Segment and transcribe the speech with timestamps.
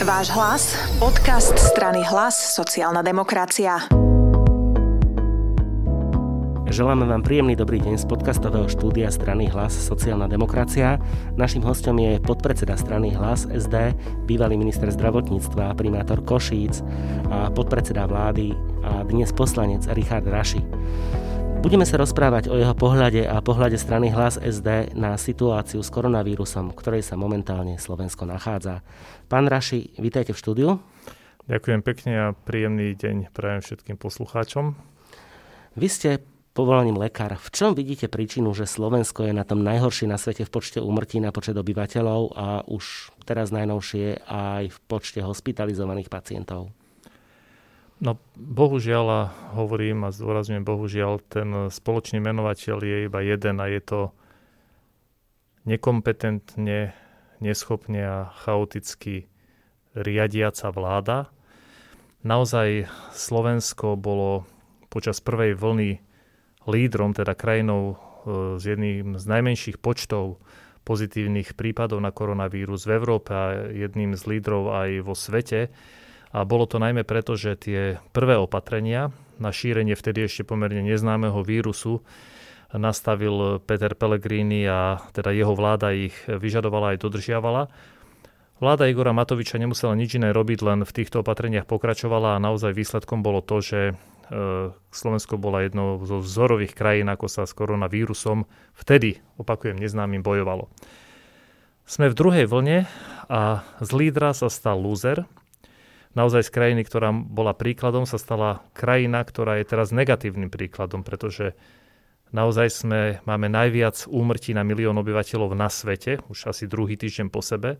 [0.00, 3.84] Váš hlas, podcast strany Hlas, sociálna demokracia.
[6.72, 10.96] Želáme vám príjemný dobrý deň z podcastového štúdia strany Hlas sociálna demokracia.
[11.36, 13.92] Naším hostom je podpredseda strany Hlas SD,
[14.24, 16.80] bývalý minister zdravotníctva, primátor Košíc
[17.28, 20.64] a podpredseda vlády a dnes poslanec Richard Raši.
[21.60, 26.72] Budeme sa rozprávať o jeho pohľade a pohľade strany Hlas SD na situáciu s koronavírusom,
[26.72, 28.80] v ktorej sa momentálne Slovensko nachádza.
[29.28, 30.70] Pán Raši, vítajte v štúdiu.
[31.52, 34.72] Ďakujem pekne a príjemný deň prajem všetkým poslucháčom.
[35.76, 36.10] Vy ste
[36.56, 37.36] povolaním lekár.
[37.36, 41.20] V čom vidíte príčinu, že Slovensko je na tom najhoršie na svete v počte úmrtí
[41.20, 46.72] na počet obyvateľov a už teraz najnovšie aj v počte hospitalizovaných pacientov?
[48.00, 49.22] No bohužiaľ, a
[49.60, 54.00] hovorím a zdôrazňujem bohužiaľ, ten spoločný menovateľ je iba jeden a je to
[55.68, 56.96] nekompetentne,
[57.44, 59.28] neschopne a chaoticky
[59.92, 61.28] riadiaca vláda.
[62.24, 64.48] Naozaj Slovensko bolo
[64.88, 66.00] počas prvej vlny
[66.68, 67.96] lídrom, teda krajinou e,
[68.56, 70.40] s jedným z najmenších počtov
[70.84, 75.68] pozitívnych prípadov na koronavírus v Európe a jedným z lídrov aj vo svete.
[76.30, 79.10] A bolo to najmä preto, že tie prvé opatrenia
[79.42, 82.06] na šírenie vtedy ešte pomerne neznámeho vírusu
[82.70, 87.66] nastavil Peter Pellegrini a teda jeho vláda ich vyžadovala aj dodržiavala.
[88.60, 93.24] Vláda Igora Matoviča nemusela nič iné robiť, len v týchto opatreniach pokračovala a naozaj výsledkom
[93.24, 93.94] bolo to, že e,
[94.92, 98.44] Slovensko bola jednou zo vzorových krajín, ako sa s koronavírusom
[98.76, 100.68] vtedy, opakujem, neznámym bojovalo.
[101.88, 102.84] Sme v druhej vlne
[103.32, 105.24] a z lídra sa stal lúzer,
[106.14, 111.54] naozaj z krajiny, ktorá bola príkladom, sa stala krajina, ktorá je teraz negatívnym príkladom, pretože
[112.34, 117.42] naozaj sme, máme najviac úmrtí na milión obyvateľov na svete, už asi druhý týždeň po
[117.42, 117.78] sebe.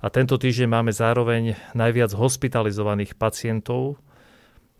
[0.00, 4.00] A tento týždeň máme zároveň najviac hospitalizovaných pacientov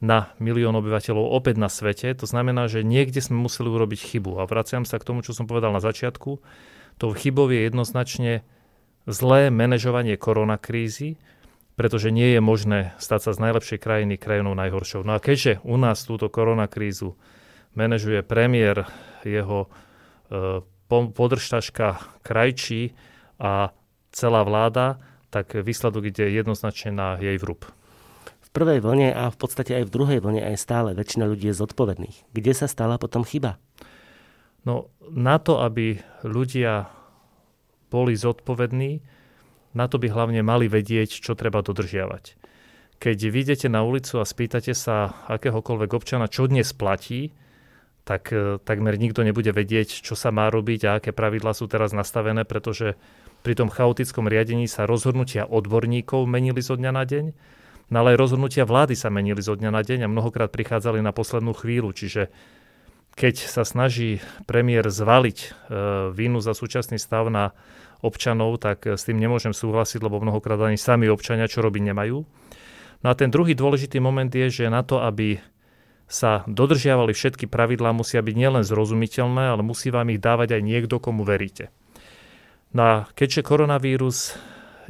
[0.01, 2.09] na milión obyvateľov opäť na svete.
[2.17, 4.41] To znamená, že niekde sme museli urobiť chybu.
[4.41, 6.41] A vraciam sa k tomu, čo som povedal na začiatku.
[6.97, 8.41] Tou chybou je jednoznačne
[9.05, 11.21] zlé manažovanie koronakrízy,
[11.81, 15.01] pretože nie je možné stať sa z najlepšej krajiny krajinou najhoršou.
[15.01, 17.17] No a keďže u nás túto koronakrízu
[17.73, 18.85] manažuje premiér,
[19.25, 20.61] jeho e,
[20.93, 22.93] podržtaška krajčí
[23.41, 23.73] a
[24.13, 25.01] celá vláda,
[25.33, 27.65] tak výsledok ide jednoznačne na jej vrúb.
[28.45, 31.57] V prvej vlne a v podstate aj v druhej vlne aj stále väčšina ľudí je
[31.65, 32.29] zodpovedných.
[32.37, 33.57] Kde sa stala potom chyba?
[34.69, 35.97] No na to, aby
[36.29, 36.93] ľudia
[37.89, 39.01] boli zodpovední,
[39.75, 42.39] na to by hlavne mali vedieť, čo treba dodržiavať.
[43.01, 47.33] Keď vyjdete na ulicu a spýtate sa akéhokoľvek občana, čo dnes platí,
[48.05, 51.95] tak e, takmer nikto nebude vedieť, čo sa má robiť a aké pravidlá sú teraz
[51.97, 52.99] nastavené, pretože
[53.41, 57.25] pri tom chaotickom riadení sa rozhodnutia odborníkov menili zo dňa na deň,
[57.89, 61.15] no ale aj rozhodnutia vlády sa menili zo dňa na deň a mnohokrát prichádzali na
[61.15, 61.97] poslednú chvíľu.
[61.97, 62.29] Čiže
[63.17, 65.49] keď sa snaží premiér zvaliť e,
[66.13, 67.57] vínu za súčasný stav na
[68.01, 72.19] občanov, tak s tým nemôžem súhlasiť, lebo mnohokrát ani sami občania čo robiť nemajú.
[73.01, 75.41] No a ten druhý dôležitý moment je, že na to, aby
[76.11, 80.99] sa dodržiavali všetky pravidlá, musia byť nielen zrozumiteľné, ale musí vám ich dávať aj niekto,
[80.99, 81.71] komu veríte.
[82.75, 84.35] No a keďže koronavírus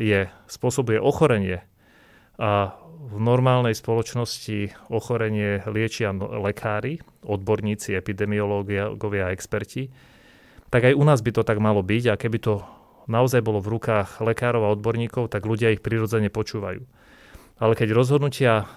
[0.00, 1.60] je, spôsobuje ochorenie
[2.40, 2.72] a
[3.10, 9.92] v normálnej spoločnosti ochorenie liečia no, lekári, odborníci, epidemiológovia a experti,
[10.72, 12.64] tak aj u nás by to tak malo byť a keby to
[13.10, 16.82] naozaj bolo v rukách lekárov a odborníkov, tak ľudia ich prirodzene počúvajú.
[17.60, 18.70] Ale keď rozhodnutia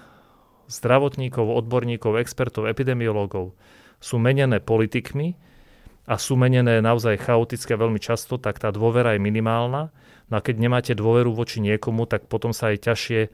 [0.68, 3.56] zdravotníkov, odborníkov, expertov, epidemiológov
[4.02, 5.36] sú menené politikmi
[6.04, 9.88] a sú menené naozaj chaotické veľmi často, tak tá dôvera je minimálna.
[10.28, 13.28] No a keď nemáte dôveru voči niekomu, tak potom sa aj ťažšie e,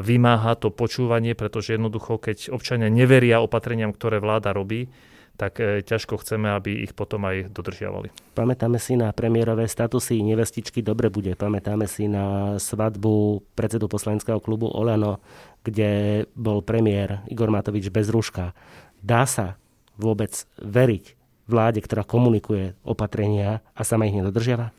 [0.00, 4.88] vymáha to počúvanie, pretože jednoducho, keď občania neveria opatreniam, ktoré vláda robí,
[5.36, 8.08] tak e, ťažko chceme, aby ich potom aj dodržiavali.
[8.32, 11.36] Pamätáme si na premiérové statusy nevestičky Dobre bude.
[11.36, 15.20] Pamätáme si na svadbu predsedu poslaneckého klubu Olano,
[15.62, 18.56] kde bol premiér Igor Matovič bez rúška.
[19.04, 19.60] Dá sa
[20.00, 21.16] vôbec veriť
[21.46, 24.74] vláde, ktorá komunikuje opatrenia a sama ich nedodržiava?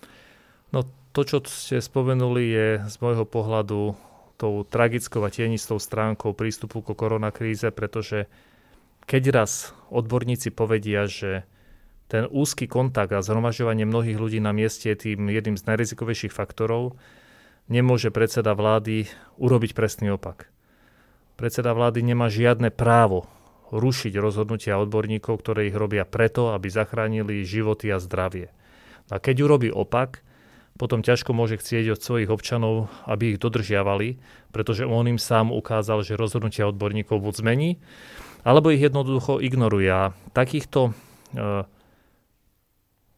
[0.76, 0.84] No
[1.16, 3.96] to, čo ste spomenuli, je z môjho pohľadu
[4.38, 8.30] tou tragickou a tienistou stránkou prístupu ko koronakríze, pretože
[9.08, 11.48] keď raz odborníci povedia, že
[12.12, 17.00] ten úzky kontakt a zhromažďovanie mnohých ľudí na mieste je tým jedným z najrizikovejších faktorov,
[17.72, 19.08] nemôže predseda vlády
[19.40, 20.52] urobiť presný opak.
[21.40, 23.28] Predseda vlády nemá žiadne právo
[23.72, 28.52] rušiť rozhodnutia odborníkov, ktoré ich robia preto, aby zachránili životy a zdravie.
[29.12, 30.24] A keď urobí opak,
[30.80, 34.22] potom ťažko môže chcieť od svojich občanov, aby ich dodržiavali,
[34.56, 37.70] pretože on im sám ukázal, že rozhodnutia odborníkov buď zmení,
[38.48, 39.92] alebo ich jednoducho ignoruje.
[39.92, 40.96] A takýchto
[41.36, 41.68] e,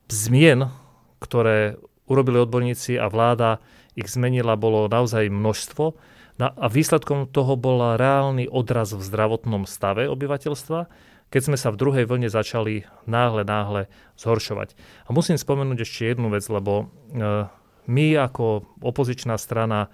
[0.09, 0.73] zmien,
[1.21, 1.77] ktoré
[2.09, 3.61] urobili odborníci a vláda
[3.93, 5.93] ich zmenila, bolo naozaj množstvo.
[6.41, 10.89] A výsledkom toho bol reálny odraz v zdravotnom stave obyvateľstva,
[11.29, 13.85] keď sme sa v druhej vlne začali náhle, náhle
[14.17, 14.73] zhoršovať.
[15.05, 17.45] A musím spomenúť ešte jednu vec, lebo e,
[17.85, 19.93] my ako opozičná strana,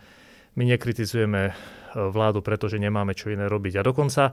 [0.56, 1.54] my nekritizujeme e,
[2.08, 3.82] vládu, pretože nemáme čo iné robiť.
[3.82, 4.32] A dokonca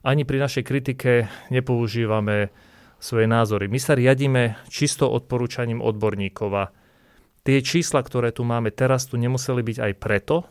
[0.00, 2.52] ani pri našej kritike nepoužívame
[3.00, 3.68] svoje názory.
[3.68, 6.64] My sa riadíme čisto odporúčaním odborníkov a
[7.44, 10.44] tie čísla, ktoré tu máme teraz, tu nemuseli byť aj preto,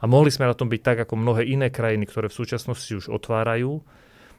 [0.00, 3.12] a mohli sme na tom byť tak, ako mnohé iné krajiny, ktoré v súčasnosti už
[3.12, 3.84] otvárajú,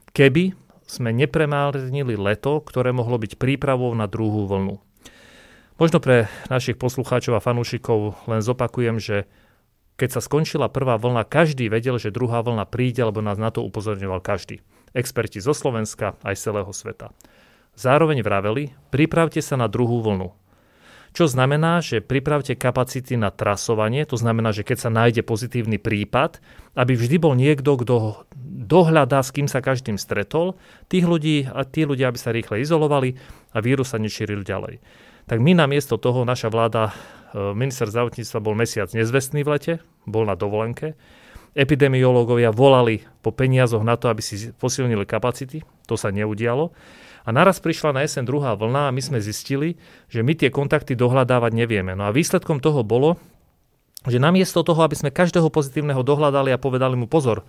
[0.09, 0.57] keby
[0.89, 4.81] sme nepremárnili leto, ktoré mohlo byť prípravou na druhú vlnu.
[5.77, 9.29] Možno pre našich poslucháčov a fanúšikov len zopakujem, že
[9.95, 13.61] keď sa skončila prvá vlna, každý vedel, že druhá vlna príde, lebo nás na to
[13.65, 14.63] upozorňoval každý.
[14.91, 17.15] Experti zo Slovenska aj celého sveta.
[17.79, 20.35] Zároveň vraveli, pripravte sa na druhú vlnu.
[21.11, 26.39] Čo znamená, že pripravte kapacity na trasovanie, to znamená, že keď sa nájde pozitívny prípad,
[26.79, 28.23] aby vždy bol niekto, kto
[28.71, 30.55] dohľadá, s kým sa každým stretol,
[30.87, 33.19] tých ľudí a tí ľudia, aby sa rýchle izolovali
[33.51, 34.79] a vírus sa nešíril ďalej.
[35.27, 36.95] Tak my namiesto toho, naša vláda,
[37.35, 39.73] minister zdravotníctva bol mesiac nezvestný v lete,
[40.03, 40.95] bol na dovolenke,
[41.51, 46.71] epidemiológovia volali po peniazoch na to, aby si posilnili kapacity, to sa neudialo.
[47.21, 49.77] A naraz prišla na jeseň druhá vlna a my sme zistili,
[50.09, 51.93] že my tie kontakty dohľadávať nevieme.
[51.93, 53.21] No a výsledkom toho bolo,
[54.09, 57.45] že namiesto toho, aby sme každého pozitívneho dohľadali a povedali mu pozor,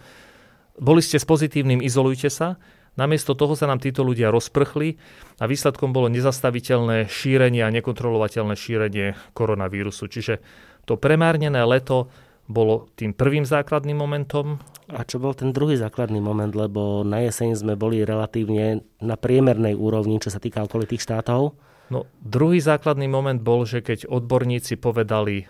[0.76, 2.60] boli ste s pozitívnym, izolujte sa,
[2.96, 4.96] namiesto toho sa nám títo ľudia rozprchli
[5.40, 10.08] a výsledkom bolo nezastaviteľné šírenie a nekontrolovateľné šírenie koronavírusu.
[10.08, 10.42] Čiže
[10.84, 12.10] to premárnené leto
[12.50, 14.58] bolo tým prvým základným momentom.
[14.92, 19.72] A čo bol ten druhý základný moment, lebo na jeseň sme boli relatívne na priemernej
[19.72, 21.56] úrovni, čo sa týka okolitých štátov?
[21.88, 25.48] No, druhý základný moment bol, že keď odborníci povedali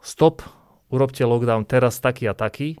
[0.00, 0.40] stop,
[0.88, 2.80] urobte lockdown teraz taký a taký,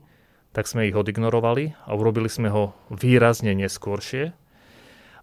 [0.52, 4.32] tak sme ich odignorovali a urobili sme ho výrazne neskôršie.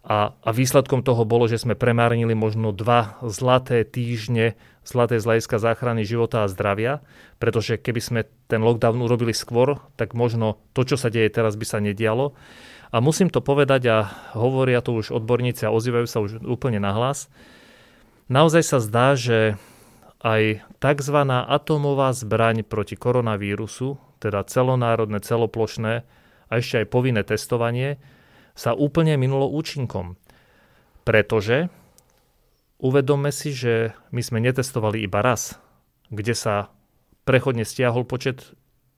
[0.06, 4.54] A, a výsledkom toho bolo, že sme premárnili možno dva zlaté týždne,
[4.86, 7.02] zlaté z záchrany života a zdravia,
[7.42, 11.66] pretože keby sme ten lockdown urobili skôr, tak možno to, čo sa deje teraz, by
[11.66, 12.38] sa nedialo.
[12.94, 13.98] A musím to povedať, a
[14.38, 17.26] hovoria to už odborníci a ozývajú sa už úplne nahlas,
[18.30, 19.58] naozaj sa zdá, že
[20.22, 21.18] aj tzv.
[21.50, 26.04] atomová zbraň proti koronavírusu, teda celonárodné, celoplošné
[26.48, 27.98] a ešte aj povinné testovanie,
[28.56, 30.16] sa úplne minulo účinkom.
[31.04, 31.68] Pretože
[32.80, 35.60] uvedomme si, že my sme netestovali iba raz,
[36.10, 36.72] kde sa
[37.28, 38.56] prechodne stiahol počet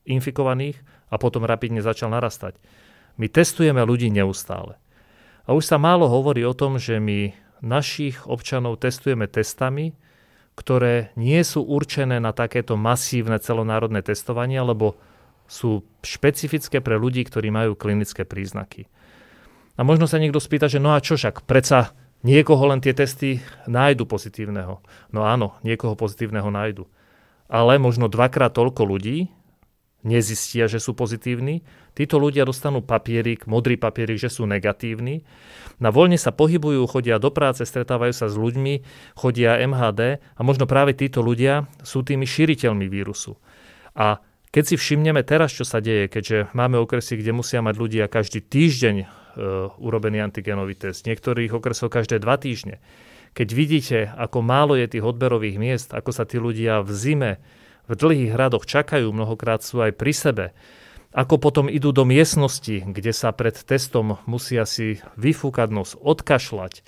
[0.08, 0.80] infikovaných
[1.12, 2.60] a potom rapidne začal narastať.
[3.18, 4.78] My testujeme ľudí neustále.
[5.48, 7.34] A už sa málo hovorí o tom, že my
[7.64, 9.96] našich občanov testujeme testami,
[10.58, 14.98] ktoré nie sú určené na takéto masívne celonárodné testovanie, lebo
[15.46, 18.90] sú špecifické pre ľudí, ktorí majú klinické príznaky.
[19.78, 21.94] A možno sa niekto spýta, že no a čo však, predsa
[22.26, 23.40] niekoho len tie testy
[23.70, 24.82] nájdu pozitívneho.
[25.14, 26.90] No áno, niekoho pozitívneho nájdu.
[27.48, 29.30] Ale možno dvakrát toľko ľudí
[30.06, 31.66] nezistia, že sú pozitívni.
[31.98, 35.26] Títo ľudia dostanú papierik, modrý papierik, že sú negatívni.
[35.82, 38.86] Na voľne sa pohybujú, chodia do práce, stretávajú sa s ľuďmi,
[39.18, 43.38] chodia MHD a možno práve títo ľudia sú tými šíriteľmi vírusu.
[43.98, 44.22] A
[44.54, 48.42] keď si všimneme teraz, čo sa deje, keďže máme okresy, kde musia mať ľudia každý
[48.42, 49.08] týždeň uh,
[49.78, 51.04] urobený antigenový test.
[51.06, 52.80] Niektorých okresov každé dva týždne.
[53.38, 57.32] Keď vidíte, ako málo je tých odberových miest, ako sa tí ľudia v zime
[57.88, 60.46] v dlhých hradoch čakajú, mnohokrát sú aj pri sebe,
[61.16, 66.84] ako potom idú do miestnosti, kde sa pred testom musia si vyfúkať nos, odkašľať,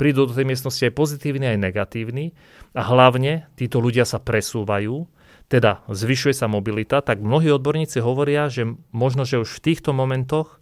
[0.00, 2.32] prídu do tej miestnosti aj pozitívny, aj negatívny
[2.72, 5.06] a hlavne títo ľudia sa presúvajú,
[5.48, 10.60] teda zvyšuje sa mobilita, tak mnohí odborníci hovoria, že možno, že už v týchto momentoch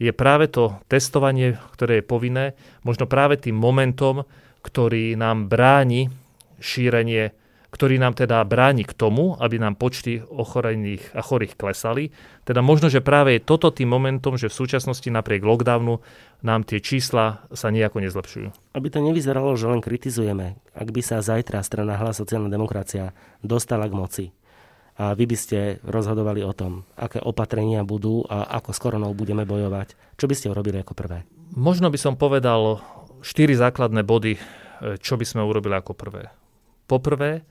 [0.00, 2.46] je práve to testovanie, ktoré je povinné,
[2.86, 4.24] možno práve tým momentom,
[4.64, 6.08] ktorý nám bráni
[6.56, 7.36] šírenie,
[7.70, 12.10] ktorý nám teda bráni k tomu, aby nám počty ochorených a chorých klesali.
[12.42, 16.02] Teda možno, že práve je toto tým momentom, že v súčasnosti napriek lockdownu
[16.42, 18.74] nám tie čísla sa nejako nezlepšujú.
[18.74, 23.86] Aby to nevyzeralo, že len kritizujeme, ak by sa zajtra strana Hlas sociálna demokracia dostala
[23.86, 24.24] k moci,
[25.00, 29.48] a vy by ste rozhodovali o tom, aké opatrenia budú a ako s koronou budeme
[29.48, 29.96] bojovať.
[30.20, 31.24] Čo by ste urobili ako prvé?
[31.56, 32.84] Možno by som povedal
[33.24, 34.40] štyri základné body, e,
[35.00, 36.28] čo by sme urobili ako prvé.
[36.84, 37.48] Poprvé,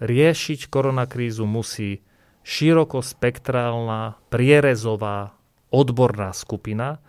[0.00, 2.02] riešiť koronakrízu musí
[2.46, 5.36] širokospektrálna, prierezová,
[5.68, 7.02] odborná skupina,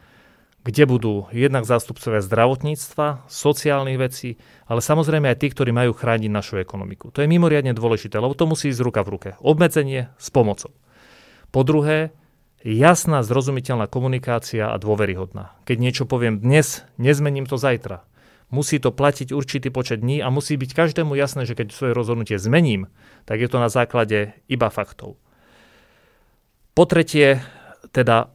[0.68, 4.36] kde budú jednak zástupcovia zdravotníctva, sociálnych vecí,
[4.68, 7.16] ale samozrejme aj tí, ktorí majú chrániť našu ekonomiku.
[7.16, 9.30] To je mimoriadne dôležité, lebo to musí ísť ruka v ruke.
[9.40, 10.76] Obmedzenie s pomocou.
[11.50, 12.12] Po druhé,
[12.62, 15.56] jasná, zrozumiteľná komunikácia a dôveryhodná.
[15.64, 18.04] Keď niečo poviem dnes, nezmením to zajtra.
[18.50, 22.42] Musí to platiť určitý počet dní a musí byť každému jasné, že keď svoje rozhodnutie
[22.42, 22.90] zmením,
[23.30, 25.22] tak je to na základe iba faktov.
[26.74, 27.46] Po tretie,
[27.94, 28.34] teda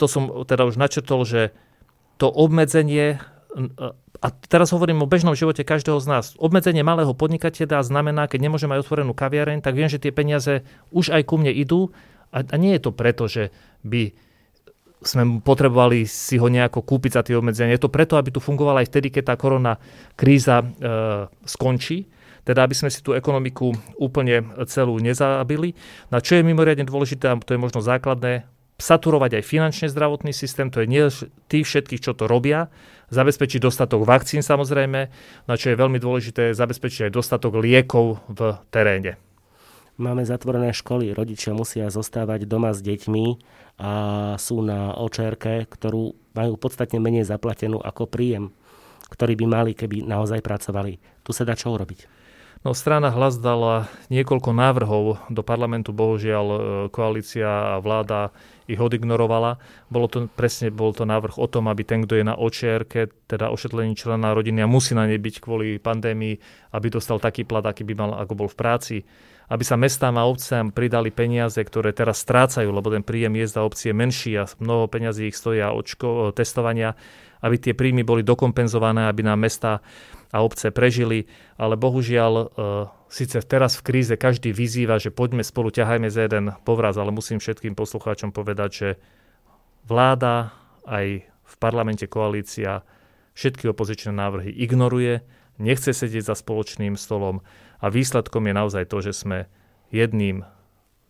[0.00, 1.52] to som teda už načrtol, že
[2.16, 3.20] to obmedzenie,
[4.22, 8.64] a teraz hovorím o bežnom živote každého z nás, obmedzenie malého podnikateľa znamená, keď nemôže
[8.64, 11.92] mať otvorenú kaviareň, tak viem, že tie peniaze už aj ku mne idú
[12.32, 13.52] a, a nie je to preto, že
[13.84, 14.16] by
[15.02, 17.74] sme potrebovali si ho nejako kúpiť za tie obmedzenia.
[17.74, 19.78] Je to preto, aby tu fungovala aj vtedy, keď tá korona
[20.14, 20.66] kríza e,
[21.46, 22.08] skončí
[22.42, 23.70] teda aby sme si tú ekonomiku
[24.02, 25.78] úplne celú nezabili.
[26.10, 28.50] Na čo je mimoriadne dôležité, a to je možno základné,
[28.82, 31.06] saturovať aj finančne zdravotný systém, to je nie
[31.46, 32.66] tých všetkých, čo to robia,
[33.14, 35.00] zabezpečiť dostatok vakcín samozrejme,
[35.46, 39.22] na čo je veľmi dôležité zabezpečiť aj dostatok liekov v teréne.
[40.00, 43.26] Máme zatvorené školy, rodičia musia zostávať doma s deťmi
[43.76, 43.92] a
[44.40, 48.56] sú na očerke, ktorú majú podstatne menej zaplatenú ako príjem,
[49.12, 50.96] ktorý by mali, keby naozaj pracovali.
[51.20, 52.08] Tu sa dá čo urobiť?
[52.62, 56.58] No, strana hlas dala niekoľko návrhov do parlamentu, bohužiaľ e,
[56.94, 58.30] koalícia a vláda
[58.70, 59.58] ich odignorovala.
[59.90, 63.50] Bolo to, presne bol to návrh o tom, aby ten, kto je na očierke, teda
[63.50, 66.38] ošetlení člena rodiny a musí na nej byť kvôli pandémii,
[66.70, 68.96] aby dostal taký plat, aký by mal, ako bol v práci.
[69.52, 73.92] Aby sa mestám a obciam pridali peniaze, ktoré teraz strácajú, lebo ten príjem jezda obcie
[73.92, 76.96] je menší a mnoho peňazí ich stoja očko, testovania,
[77.44, 79.84] aby tie príjmy boli dokompenzované, aby nám mesta
[80.32, 81.28] a obce prežili,
[81.60, 82.44] ale bohužiaľ e,
[83.12, 87.36] síce teraz v kríze každý vyzýva, že poďme spolu, ťahajme za jeden povraz, ale musím
[87.36, 88.88] všetkým poslucháčom povedať, že
[89.84, 90.56] vláda
[90.88, 92.88] aj v parlamente koalícia
[93.36, 95.20] všetky opozičné návrhy ignoruje,
[95.60, 97.44] nechce sedieť za spoločným stolom
[97.82, 99.50] a výsledkom je naozaj to, že sme
[99.90, 100.46] jedným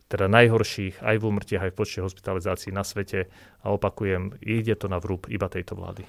[0.09, 3.33] teda najhorších aj v úmrtiach, aj v počte hospitalizácií na svete
[3.64, 6.05] a opakujem, ide to na vrúb iba tejto vlády.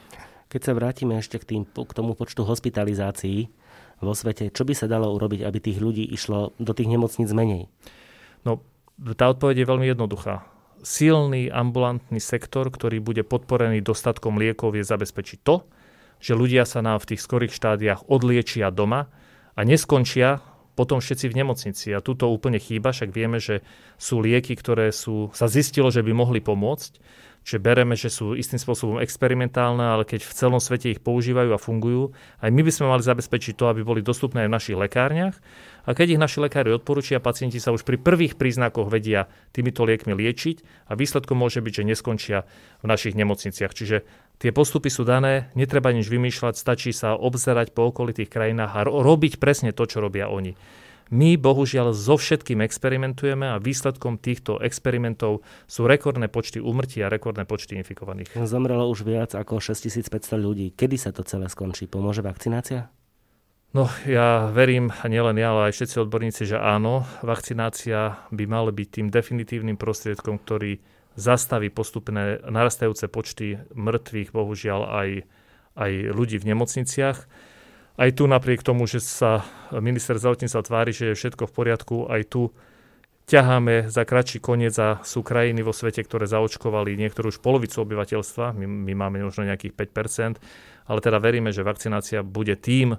[0.51, 3.48] Keď sa vrátime ešte k, tým, k tomu počtu hospitalizácií
[4.03, 7.72] vo svete, čo by sa dalo urobiť, aby tých ľudí išlo do tých nemocníc menej?
[8.43, 8.60] No,
[9.15, 10.43] tá odpoveď je veľmi jednoduchá.
[10.84, 15.63] Silný ambulantný sektor, ktorý bude podporený dostatkom liekov, je zabezpečiť to,
[16.20, 19.08] že ľudia sa nám v tých skorých štádiách odliečia doma
[19.55, 20.43] a neskončia
[20.74, 21.88] potom všetci v nemocnici.
[21.94, 23.62] A tuto úplne chýba, však vieme, že
[24.01, 26.92] sú lieky, ktoré sú, sa zistilo, že by mohli pomôcť
[27.44, 31.60] Čiže bereme, že sú istým spôsobom experimentálne, ale keď v celom svete ich používajú a
[31.60, 35.36] fungujú, aj my by sme mali zabezpečiť to, aby boli dostupné aj v našich lekárniach.
[35.84, 40.16] A keď ich naši lekári odporúčia, pacienti sa už pri prvých príznakoch vedia týmito liekmi
[40.16, 42.38] liečiť a výsledkom môže byť, že neskončia
[42.80, 43.76] v našich nemocniciach.
[43.76, 44.08] Čiže
[44.40, 49.44] tie postupy sú dané, netreba nič vymýšľať, stačí sa obzerať po okolitých krajinách a robiť
[49.44, 50.56] presne to, čo robia oni.
[51.13, 57.46] My bohužiaľ so všetkým experimentujeme a výsledkom týchto experimentov sú rekordné počty úmrtí a rekordné
[57.46, 58.34] počty infikovaných.
[58.50, 60.10] Zomrelo už viac ako 6500
[60.41, 60.74] ľudí.
[60.74, 61.86] Kedy sa to celé skončí?
[61.86, 62.89] Pomôže vakcinácia?
[63.77, 68.74] No, ja verím, a nielen ja, ale aj všetci odborníci, že áno, vakcinácia by mala
[68.74, 70.82] byť tým definitívnym prostriedkom, ktorý
[71.13, 75.10] zastaví postupné narastajúce počty mŕtvych, bohužiaľ aj,
[75.77, 77.17] aj ľudí v nemocniciach.
[77.94, 82.22] Aj tu napriek tomu, že sa minister zdravotníctva tvári, že je všetko v poriadku, aj
[82.26, 82.42] tu
[83.30, 88.58] ťaháme za kratší koniec a sú krajiny vo svete, ktoré zaočkovali niektorú už polovicu obyvateľstva,
[88.58, 90.42] my, my máme možno nejakých 5%,
[90.90, 92.98] ale teda veríme, že vakcinácia bude tým,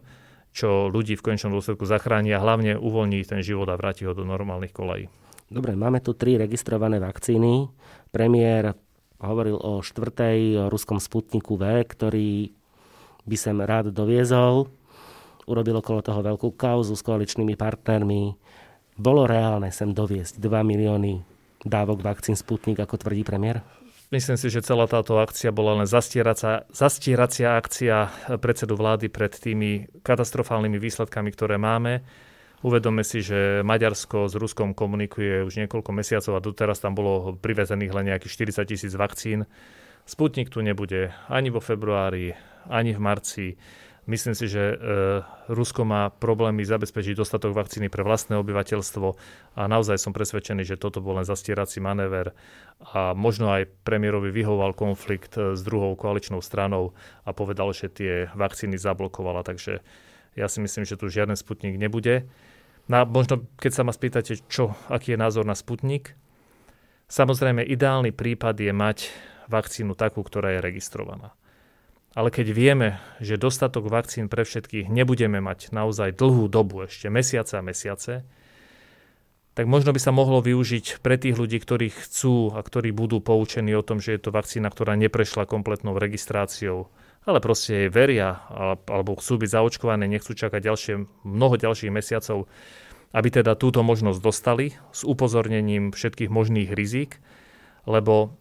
[0.54, 4.22] čo ľudí v konečnom dôsledku zachráni a hlavne uvoľní ten život a vráti ho do
[4.22, 5.10] normálnych kolají.
[5.50, 7.66] Dobre, máme tu tri registrované vakcíny.
[8.14, 8.78] Premiér
[9.18, 12.54] hovoril o štvrtej ruskom Sputniku V, ktorý
[13.26, 14.70] by sem rád doviezol
[15.48, 18.36] urobil okolo toho veľkú kauzu s koaličnými partnermi.
[18.94, 21.22] Bolo reálne sem doviesť 2 milióny
[21.64, 23.64] dávok vakcín Sputnik, ako tvrdí premiér?
[24.12, 29.90] Myslím si, že celá táto akcia bola len zastieracia, zastieracia akcia predsedu vlády pred tými
[30.06, 32.04] katastrofálnymi výsledkami, ktoré máme.
[32.62, 37.92] Uvedome si, že Maďarsko s Ruskom komunikuje už niekoľko mesiacov a doteraz tam bolo privezených
[37.92, 39.50] len nejakých 40 tisíc vakcín.
[40.04, 42.36] Sputnik tu nebude ani vo februári,
[42.68, 43.46] ani v marci.
[44.04, 44.76] Myslím si, že e,
[45.48, 49.06] Rusko má problémy zabezpečiť dostatok vakcíny pre vlastné obyvateľstvo
[49.56, 52.36] a naozaj som presvedčený, že toto bol len zastierací manéver
[52.92, 56.92] a možno aj premiérovi vyhoval konflikt e, s druhou koaličnou stranou
[57.24, 59.40] a povedal, že tie vakcíny zablokovala.
[59.40, 59.80] Takže
[60.34, 62.26] Ja si myslím, že tu žiaden Sputnik nebude.
[62.90, 66.18] Na, možno, keď sa ma spýtate, čo, aký je názor na Sputnik,
[67.06, 68.98] samozrejme ideálny prípad je mať
[69.48, 71.32] vakcínu takú, ktorá je registrovaná.
[72.14, 77.58] Ale keď vieme, že dostatok vakcín pre všetkých nebudeme mať naozaj dlhú dobu, ešte mesiace
[77.58, 78.22] a mesiace,
[79.54, 83.74] tak možno by sa mohlo využiť pre tých ľudí, ktorí chcú a ktorí budú poučení
[83.74, 86.90] o tom, že je to vakcína, ktorá neprešla kompletnou registráciou,
[87.22, 88.42] ale proste jej veria
[88.86, 92.50] alebo chcú byť zaočkované, nechcú čakať ďalšie, mnoho ďalších mesiacov,
[93.14, 97.22] aby teda túto možnosť dostali s upozornením všetkých možných rizik,
[97.86, 98.34] lebo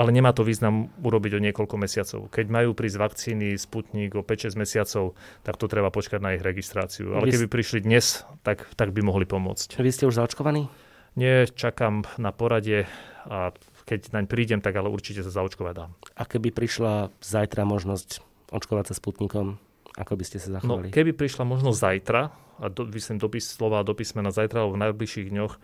[0.00, 2.20] ale nemá to význam urobiť o niekoľko mesiacov.
[2.32, 5.12] Keď majú prísť vakcíny Sputnik o 5-6 mesiacov,
[5.44, 7.12] tak to treba počkať na ich registráciu.
[7.12, 9.76] Ale keby prišli dnes, tak, tak by mohli pomôcť.
[9.76, 10.72] Vy ste už zaočkovaní?
[11.20, 12.88] Nie, čakám na poradie
[13.28, 13.52] a
[13.84, 15.92] keď naň prídem, tak ale určite sa zaočkovať dám.
[16.16, 18.24] A keby prišla zajtra možnosť
[18.56, 19.60] očkovať sa Sputnikom,
[20.00, 20.88] ako by ste sa no, zachovali?
[20.88, 22.22] No, keby prišla možnosť zajtra,
[22.60, 25.54] a do, myslím dopis, slova do písmena zajtra alebo v najbližších dňoch,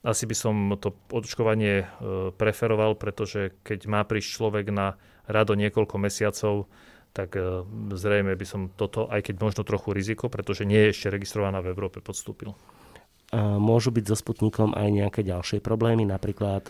[0.00, 1.86] asi by som to očkovanie e,
[2.32, 4.96] preferoval, pretože keď má prísť človek na
[5.28, 6.72] rado niekoľko mesiacov,
[7.12, 11.12] tak e, zrejme by som toto, aj keď možno trochu riziko, pretože nie je ešte
[11.12, 12.56] registrovaná v Európe, podstúpil.
[13.30, 16.66] Môžu byť so Sputnikom aj nejaké ďalšie problémy, napríklad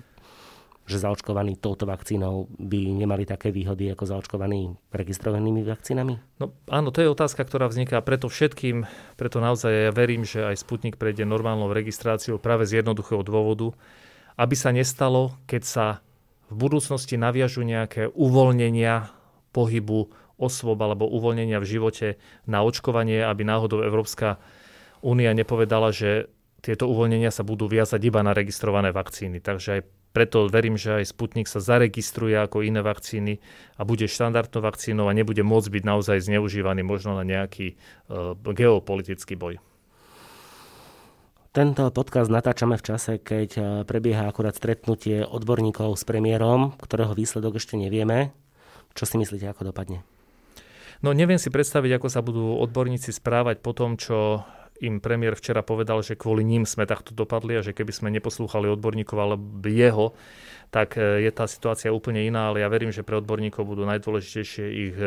[0.91, 6.19] že zaočkovaní touto vakcínou by nemali také výhody ako zaočkovaní registrovanými vakcínami?
[6.43, 10.61] No áno, to je otázka, ktorá vzniká preto všetkým, preto naozaj ja verím, že aj
[10.61, 13.71] Sputnik prejde normálnou registráciou práve z jednoduchého dôvodu,
[14.35, 15.87] aby sa nestalo, keď sa
[16.51, 19.15] v budúcnosti naviažu nejaké uvoľnenia
[19.55, 22.09] pohybu osôb alebo uvoľnenia v živote
[22.49, 24.41] na očkovanie, aby náhodou Európska
[25.05, 29.41] únia nepovedala, že tieto uvoľnenia sa budú viazať iba na registrované vakcíny.
[29.41, 33.39] Takže aj preto verím, že aj Sputnik sa zaregistruje ako iné vakcíny
[33.79, 37.79] a bude štandardnou vakcínou a nebude môcť byť naozaj zneužívaný možno na nejaký
[38.11, 39.63] uh, geopolitický boj.
[41.51, 47.59] Tento podcast natáčame v čase, keď e, prebieha akurát stretnutie odborníkov s premiérom, ktorého výsledok
[47.59, 48.31] ešte nevieme.
[48.95, 50.07] Čo si myslíte, ako dopadne?
[51.03, 54.47] No neviem si predstaviť, ako sa budú odborníci správať po tom, čo
[54.81, 58.67] im premiér včera povedal, že kvôli ním sme takto dopadli a že keby sme neposlúchali
[58.73, 60.17] odborníkov alebo jeho,
[60.73, 64.67] tak e, je tá situácia úplne iná, ale ja verím, že pre odborníkov budú najdôležitejšie
[64.67, 65.07] ich e,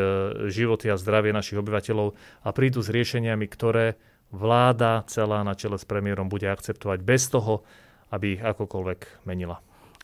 [0.53, 2.13] životy a zdravie našich obyvateľov
[2.45, 3.97] a prídu s riešeniami, ktoré
[4.29, 7.65] vláda celá na čele s premiérom bude akceptovať bez toho,
[8.13, 9.57] aby ich akokoľvek menila.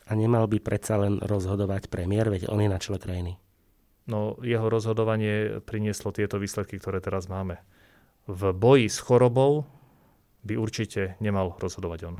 [0.09, 3.37] A nemal by predsa len rozhodovať premiér, veď on je na čele krajiny.
[4.09, 7.61] No, jeho rozhodovanie prinieslo tieto výsledky, ktoré teraz máme
[8.29, 9.65] v boji s chorobou
[10.45, 12.15] by určite nemal rozhodovať on.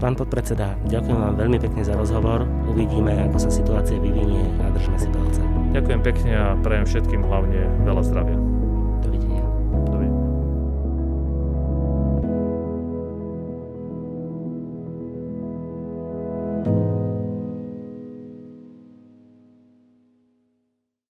[0.00, 2.48] Pán podpredseda, ďakujem vám veľmi pekne za rozhovor.
[2.68, 5.44] Uvidíme, ako sa situácia vyvinie a držme si palce.
[5.76, 8.59] Ďakujem pekne a prajem všetkým hlavne veľa zdravia.